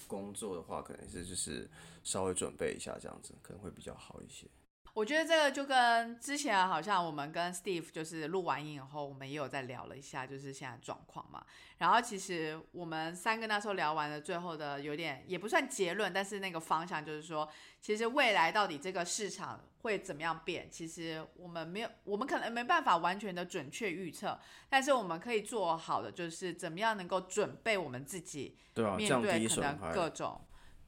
[0.08, 1.70] 工作的话，可能是就是
[2.04, 4.48] 稍微准备一下这样子，可能会比较好一些。
[4.94, 11.44] 我觉得这个就跟之前好像我们跟 Steve 就是录完音以后，我们也有在聊了一下，就是现在状况嘛。
[11.80, 17.50] 然后其实我们三个那时候聊完了，最后的有点也不算结论，但是那个方向就是说，
[17.82, 29.92] 其实未来到底这个市场会怎么样变，其实我们没有，我们可能没办法完全的准确预测，但是我们可以做好的就是怎么样能够准备我们自己对啊，面降对可能。
[29.92, 30.40] 各种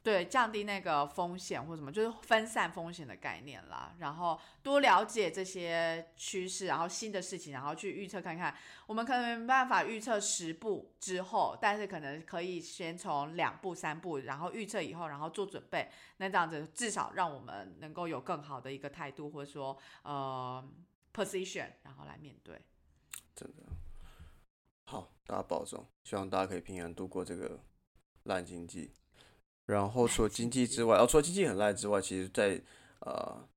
[0.06, 3.96] 对降低那个风险或什么，就是分散风险的概念啦。
[3.98, 8.56] 然后多了解这些趋势，然后新的事情，然后去预测看看。
[8.86, 15.90] 我们可能没办法预测十步之后，但是可能可以先从两步、三步，然后预测以后，然后做准备。
[16.18, 20.64] 那这样子至少让我们能够有更好的一个态度，或者说呃
[21.12, 22.62] position，然后来面对。
[23.36, 23.64] 真的。
[24.84, 27.60] 好，大家保重，希望大家可以平安度过这个
[28.26, 28.94] 烂经济。
[29.66, 32.62] 然后除了经济之外，哦，除了经济很烂之外，其实在
[33.00, 33.48] 呃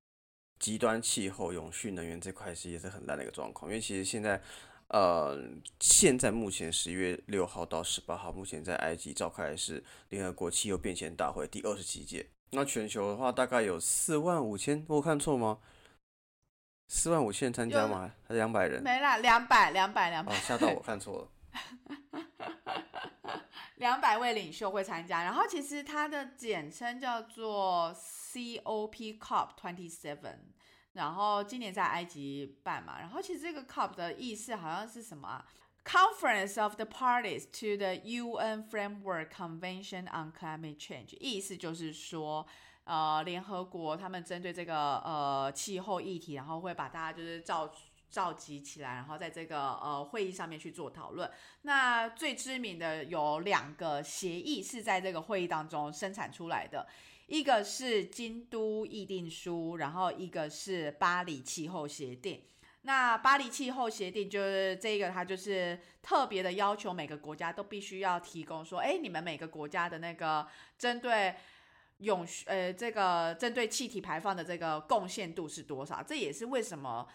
[0.59, 3.71] 极端气候、永续能源这块是也是很烂的一个状况。
[3.71, 4.43] 因为其实现在
[4.89, 5.39] 呃
[5.81, 12.27] 现在目前十一月六号到十八号，目前在埃及召开的是联合国气候变迁大会第二十七届。
[12.53, 15.59] 那全球的话，大概有四万五千，我看错吗？
[16.89, 18.11] 四万五千人参加吗？
[18.27, 18.83] 还是两百人？
[18.83, 21.29] 没啦，两百，两百，两哦百，，吓到我看错了。
[21.53, 23.41] 哈，
[23.77, 30.39] 两百位领袖会参加，然后其实它的简称叫做 COP COP Twenty Seven，
[30.93, 35.47] 然后今年在埃及办嘛，然后其实这个 COP 的意思好像是什么啊
[35.85, 42.47] ？Conference of the Parties to the UN Framework Convention on Climate Change，意思就是说。
[42.91, 47.71] 呃，联合国他们针对这个呃气候议题，然后会把大家就是召
[48.11, 51.31] 召集起来，然后在这个呃会议上面去做讨论。
[51.63, 56.87] 那最知名的有两个协议是在这个会议当中生产出来的，
[57.27, 62.43] 一个是京都议定书，然后一个是巴黎气候协定。
[62.83, 70.47] 那巴黎气候协定就是这个，它就是特别的要求每个国家都必须要提供说，哎，你们每个国家的那个
[70.79, 71.35] 针对
[71.99, 76.03] 永续呃这个针对气体排放的这个贡献度是多少？
[76.03, 77.07] 这也是为什么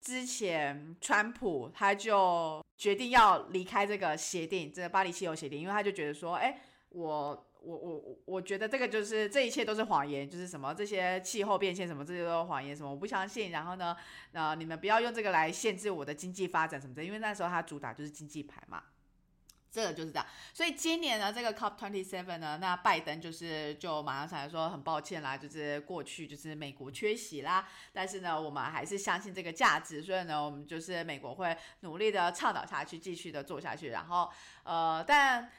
[0.00, 7.46] 之前川普他就决定要离开这个协定，这个巴黎气候协定，因为他就觉得说，哎，我。
[7.62, 13.50] 我我我我觉得这个就是这一切都是谎言，就是什么这些气候变迁什么这些都是谎言，什么我不相信。
[13.50, 13.94] 然后呢，
[14.32, 18.82] 呃，你们不要用这个来限制我的经济发展什么的，因为那时候他主打就是经济牌嘛，
[19.70, 20.26] 这个就是这样。
[20.52, 33.90] 所以今年呢，这个 COP twenty seven 呢，那拜登就是就马上上来说很抱歉啦，就是过去就是美国缺席啦，但是呢，我们还是相信这个价值，所以呢，我们就是美国会努力的倡导下去，继续的做下去。
[33.90, 34.30] 然后
[34.64, 35.50] 呃，但。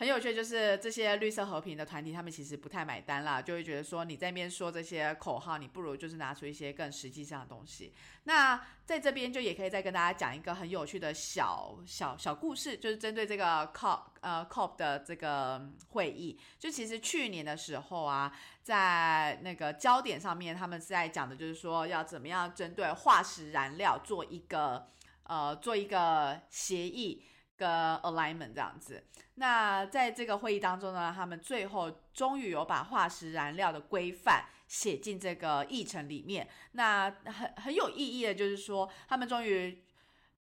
[0.00, 7.92] 很有趣，就是这些绿色和平的团体，他们其实不太买单啦，就会觉得说你在边说这些口号，你不如就是拿出一些更实际上的东西。
[8.24, 24.88] 那在这边就也可以再跟大家讲一个很有趣的小小小故事，就是针对这个 COP 呃 COP 的这个会议，就其实去年的时候啊，在那个焦点上面，他们是在讲的就是说要怎么样针对化石燃料做一个
[25.24, 27.22] 呃做一个协议。
[27.60, 36.48] 跟 alignment 这样子，那在这个会议当中呢，他们最后终于有把化石燃料的规范写进这个议程里面。
[36.72, 39.84] 那很很有意义的，就是说他们终于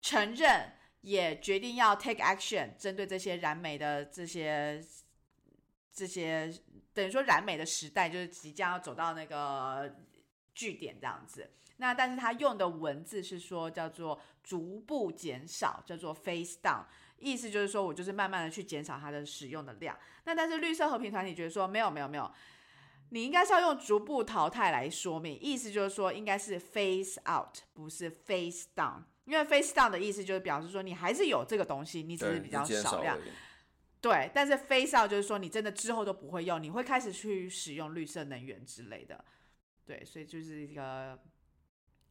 [0.01, 4.83] 承认，也决定要 take action，针对这些燃煤的这些
[5.93, 6.53] 这些，
[6.93, 9.95] 等于说燃煤的时代就是即将要走到那个
[10.53, 11.49] 据点这样子。
[11.77, 16.85] 那但是他用的文字是说叫做逐步减少，叫做 face down。
[17.19, 19.97] 意思就是说，我就是慢慢的去减少它的使用的量。
[20.25, 22.31] 那但是绿色和平团体觉得说，没有没有没有，
[23.09, 25.39] 你应该是要用逐步淘汰来说明。
[25.39, 29.03] 意思就是说，应该是 phase out，不是 phase down。
[29.25, 33.17] 因为 phase down 的意思就是表示说，你还是有这个东西，你只是比较少量。
[34.01, 39.25] 对，但是 phase out 就是说，你真的之后都不会用，你会开始去使用绿色能源之类的。
[39.85, 41.19] 对，所以就是一个。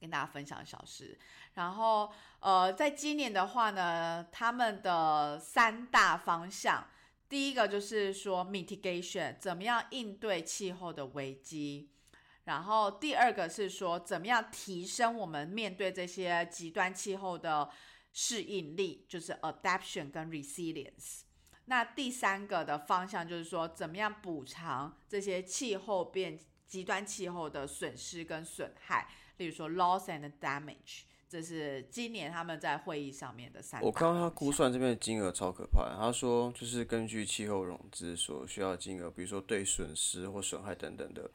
[0.04, 1.18] 跟大家分享小事，
[1.54, 6.86] 然后呃，在今年的话呢，他们的三大方向，
[7.26, 11.88] 第一个就是说 mitigation，怎么样应对气候的危机，
[12.44, 17.70] 然后第二个是说怎么样提升我们面对这些极端气候的
[18.12, 21.22] 适应力，就是 adaptation 跟 resilience。
[21.64, 29.08] 那第三个的方向就是说怎么样补偿这些气候变极端气候的损失跟损害。
[29.36, 33.82] 例如说，loss and damage，这是今年他们在会议上面的三。
[33.82, 35.92] 我看到他估算这边的金额超可怕。
[35.98, 41.28] 他说，就是根据气候融资所需要的金额，比如说对损失或损害等等的，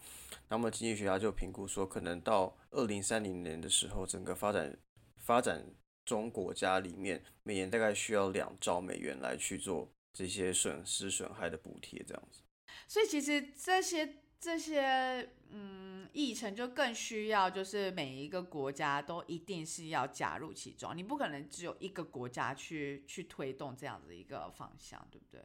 [0.47, 4.77] 那么经济学家就评估说，可能到二零三零年的时候，整个发展
[5.17, 5.65] 发展
[6.05, 12.41] 中国家里面，每年大概需要两兆美元来去做这些损失损害的补贴，这样子。
[12.87, 14.15] 所以其实这些。
[14.39, 25.43] 这些嗯议程就更需要，就是每一个国家都一定是要加入其中，你不可能只有一个国家去去推动这样子一个方向，对不对？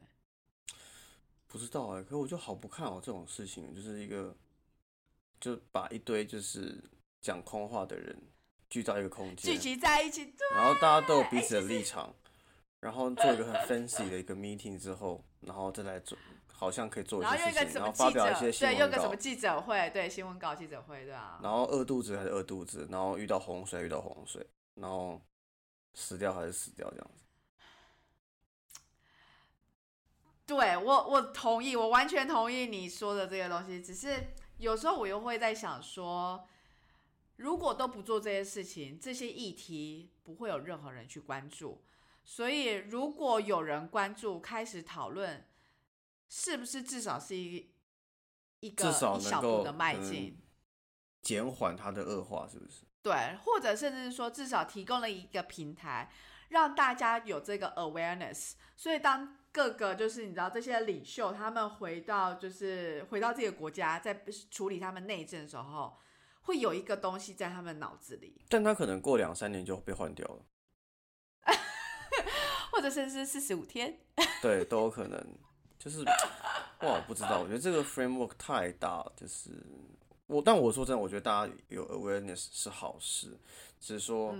[1.48, 4.37] 不知道哎，可我就好不看好这种事情，就是一个
[5.40, 6.83] 就把一堆就是
[7.20, 8.16] 讲空话的人
[8.70, 12.14] 聚到一个空间，聚集在一起，然后大家都有彼此的立场，
[12.80, 16.16] 然后做一个很 fancy 的一个 meeting 之后，然后再来做。
[16.64, 21.38] 好像可以做一些事情，然后发表一些新闻对，用个什么记者会，对，新闻稿记者会，对啊。
[21.42, 24.46] 然后饿肚子还是饿肚子，然后遇到洪水遇到洪水，
[24.77, 25.20] 然后
[25.92, 27.22] 死掉还是死掉这样子。
[30.46, 33.83] 对我，我同意，我完全同意你说的这个东西。
[33.83, 36.48] 只是有时候我又会在想说，
[37.37, 41.85] 如果都不做这些事情，这些议题不会有任何人去关注。
[42.24, 45.46] 所以如果有人关注，开始讨论。
[46.28, 47.74] 是不是至少是一
[48.60, 50.40] 一个一小步的迈进，
[51.22, 52.85] 减缓它的恶化，是不是？
[53.02, 56.10] 对，或者甚至是说，至少提供了一个平台，
[56.48, 58.52] 让大家有这个 awareness。
[58.77, 65.98] 所以，当各个就是你知道这些领袖他们回到就是回到自己的国家，在处理他们内政的时候，
[66.40, 68.44] 会有一个东西在他们脑子里。
[68.48, 70.46] 但他可能过两三年就被换掉了，
[72.72, 74.00] 或者甚至四十五天，
[74.40, 75.38] 对，都有可能。
[75.85, 76.02] 就是
[76.80, 79.50] 哇，不知道，我觉得这个 framework 太大，就是
[80.26, 83.38] 我，但我说真的，我觉得大家有 awareness 是好事，
[83.78, 84.35] 只是说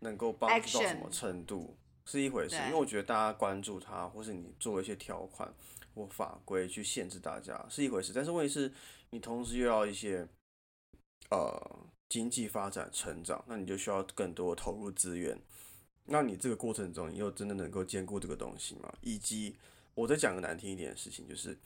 [0.00, 1.74] 能够帮助到什么程度
[2.04, 5.52] 是一回事，因为我觉得大家关注它，或是你做一些条款
[5.94, 8.70] 或法规去限制大家是一回事，但是问题是，
[9.10, 10.26] 你同时又要一些
[11.30, 11.78] 呃
[12.08, 15.38] 经济发展成长，那你就需要更多投入资源，
[16.06, 18.92] 那你这个过程中，你又真的能够兼顾这个东西吗？
[19.00, 19.56] 以及
[19.94, 21.58] 我再讲个难听一点的事情，就是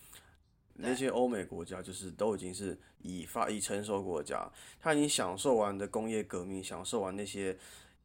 [0.75, 4.51] 那些欧美国家就是都已经是已发已成熟国家，
[4.81, 7.57] 他已经享受完的工业革命，享受完那些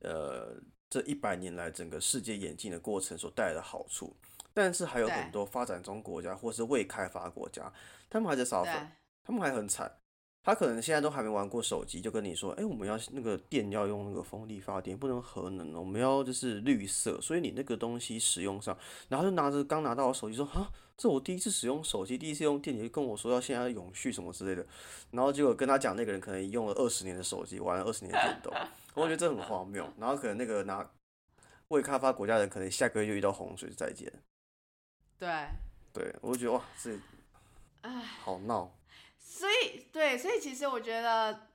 [0.01, 0.55] 呃
[0.89, 4.15] 这一百年来整个世界演进的过程所带来的好处，
[4.53, 7.71] 但是还有很多发展中国家或是未开发国家，
[8.09, 8.87] 他们还在 suffer，
[9.23, 9.98] 他们还很惨。
[10.41, 18.75] 他可能现在都还没玩过手机，就跟你说：“哎，我们要那个电要用那个风力发电，不能核能我们要就是绿色，所以你那个东西使用上，
[19.09, 24.65] 然后就拿着刚拿到我手机说：啊，这我第一次使用手机，第一次用电，你就跟我说要现在永续什么之类的。
[25.11, 28.53] 然后结果跟他讲那个人可能用了二十年的手机，玩了二十年的电动，
[28.95, 29.87] 我觉得这很荒谬。
[29.99, 30.89] 然后可能那个拿
[31.67, 34.11] 未开发国家人可能下个月就遇到洪水再见。
[35.19, 35.29] 对，
[35.93, 36.97] 对我就觉得哇，这
[37.81, 37.91] 唉，
[38.23, 38.71] 好闹。
[39.31, 41.47] 所以，对，所以其实我觉得，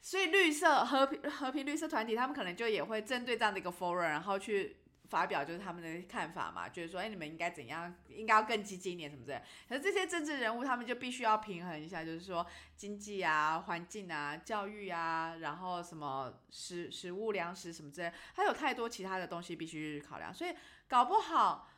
[0.00, 4.78] 所以绿色和平和平绿色团体，他们可能就也会针对这样的一个 forum，然后去
[5.08, 9.40] 发表就是他们的看法嘛，就是说，哎，你们应该怎样，应该要更积极一点什么之类。
[9.68, 12.44] 可是这些政治人物，他们就必须要平衡一下，就是说
[12.76, 20.34] 经济啊、环境啊、教育啊，然后什么食食物、粮食什么之类，还有太多其他的东西必须考量。
[20.34, 20.52] 所以
[20.88, 21.70] 搞不好，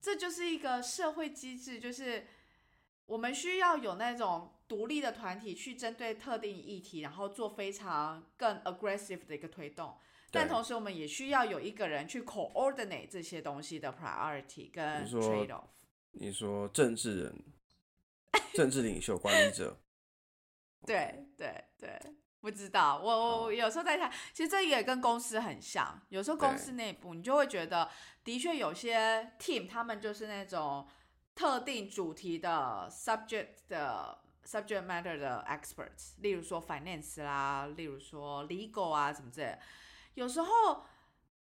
[0.00, 2.28] 这就是一个社会机制，就是。
[3.10, 9.98] 我们需要有那种独立的团体去针对特定议题，然后做非常更 aggressive 的一个推动。
[10.30, 15.64] 但同时，我们也需要有一个人去 coordinate 这些东西的 priority 跟 trade off。
[16.12, 17.44] 你说政治人、
[18.54, 19.76] 政治领袖、管理者？
[20.86, 22.00] 对对对，
[22.40, 23.00] 不知道。
[23.02, 26.00] 我我有时候在想，其实这也跟公司很像。
[26.10, 27.90] 有时候公司内部，你就会觉得，
[28.22, 30.86] 的确有些 team 他们就是那种。
[31.40, 39.58] 特定主题的 subject 的 subject matter 的 experts，例如说 finance 啦，例如说 legal 啊什么之类，
[40.12, 40.84] 有时候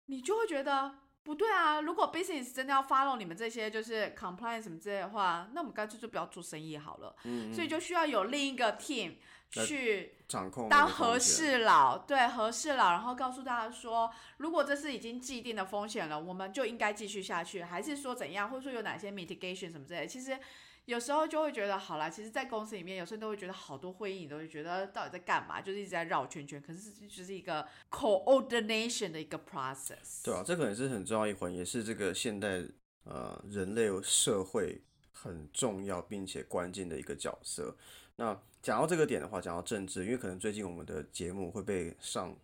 [0.07, 1.81] 你就会觉得不对啊。
[1.81, 7.17] 如果 business 真的要 follow 你们这些就是 compliance 什么之类的话，那我们干脆就不要做生意好了。
[7.25, 9.17] 嗯，所以就需要有另一个 team。
[9.51, 20.07] 去掌控当和事佬，对和事佬，然后告诉大家说，如果这是已经既定的风险了，我们就应该继续下去，还是说怎样，或者说有哪些 mitigation 什么之类。
[20.07, 20.39] 其实
[20.85, 26.63] 有时候就会觉得，好啦，其实，在公司里面，有时候都会觉得好多会议，你都会觉得到底在干嘛，就是一直在绕圈圈。
[26.63, 30.25] 可是就是一个 coordination 的一个 process。
[30.25, 32.63] 对啊，这可能是很重要一环，也是这个现代
[33.05, 34.83] 呃人类社会
[35.13, 37.77] 很重要并且关键的一个角色。
[38.21, 42.35] 那讲到这个点的话，讲到政治，因为可能最近我们的节目会被上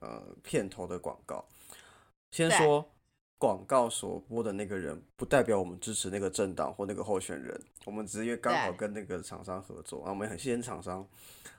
[0.00, 1.44] 呃片头的广告。
[2.32, 2.84] 先说
[3.38, 11.08] 广告所播的那个人，不代表我们支持那个政党或那个候选人，我们只是因为刚好跟那个厂商合作，啊，我们很谢谢厂商。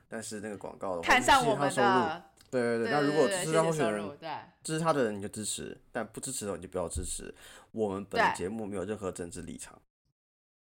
[0.10, 2.92] 但是那个广告的话，看上我们的，对对对。
[2.92, 4.30] 那如果支持候选人，对
[4.64, 7.34] 支持他的人你就支持，但不支持的你就不要支持。
[7.72, 9.82] 我们本节目没有任何政治立场。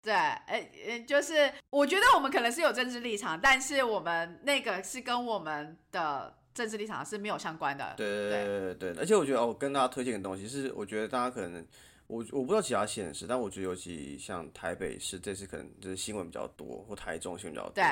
[0.03, 7.93] 对，呃呃，就是我觉得我们可能是有政治立场，但是我们那个是跟我们的政治立场是没有相关的。
[7.95, 11.65] 对对对对对，而且我觉得哦，我跟大家推荐的东西是，我觉得大家可能
[12.07, 17.73] 我我不知道其他县市，但我觉得尤其像台北市这次可能就是新闻比较多，或台中新闻比较多。
[17.75, 17.85] 对。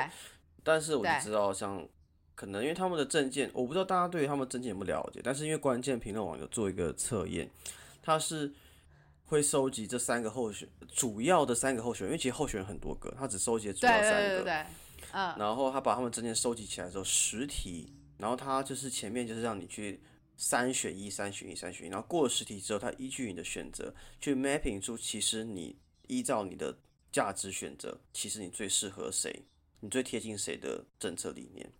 [0.62, 1.82] 但是我就知道，像
[2.34, 7.48] 可能因为他们的证件，我不知道大家对于他们证件有没有了解，但是因为关键评论网有做一个测验，
[8.02, 8.52] 它是。
[9.32, 14.28] 会收集这三个候选主要的三个候选人，因为其实候选人很多个，他只收集主要三个。
[14.28, 14.66] 对对对
[15.12, 15.34] 嗯。
[15.38, 20.02] 然后他把他们证件收集起来之后，十题，然后他就是前面就是让你去
[20.36, 25.78] 三选一、三选一、三选一，然后过了十题之后，他依据你的选择去 mapping 出，其实你
[26.08, 26.76] 依照你的
[27.10, 29.46] 价值选择，其实你最适合谁，
[29.80, 31.72] 你最贴近谁的政策理念。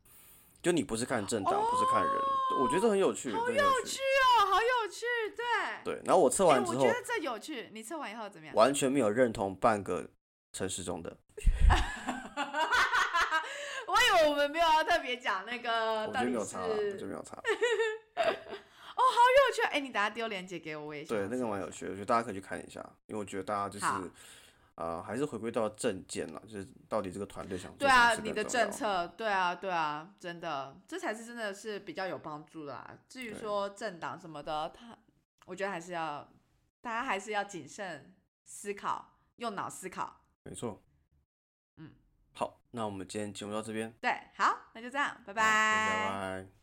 [0.63, 2.13] 就你不是看政党，不是看人，
[2.63, 3.99] 我觉得很有趣，好有趣哦，好有趣，
[5.85, 6.01] 对。
[6.05, 7.71] 然后我测完之后，我觉得这有趣。
[7.73, 8.55] 你测完以后怎么样？
[8.55, 10.09] 完全没有认同半个
[10.53, 11.17] 城市中的。
[13.87, 17.37] 我以为我们没有要特别讲那个，我就没有查，我就没有查。
[17.37, 17.43] 哦，
[18.97, 19.63] 好有趣！
[19.71, 23.87] 哎，你等下丢链接给我，我也对，那个蛮有趣的，我觉得大家可以去看一下，因为我觉得大家就是。
[24.75, 32.91] 呃，还是回归到政见了，就是到底这个团队想做对啊，你的政策，对啊，对啊，真的，这才是真的是比较有帮助的啊。
[33.07, 34.97] 至于说政党什么的，他，
[35.47, 36.29] 我觉得还是要
[36.81, 38.15] 大家还是要谨慎
[38.45, 40.25] 思考，用脑思考。
[40.45, 40.83] 没错。
[41.77, 41.93] 嗯，
[42.33, 43.93] 好，那我们今天节目到这边。
[44.01, 45.35] 对，好，那就这样，拜拜。
[45.35, 46.62] 拜拜。